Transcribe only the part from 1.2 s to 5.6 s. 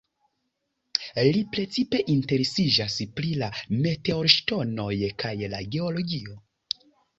Li precipe interesiĝas pri la meteorŝtonoj kaj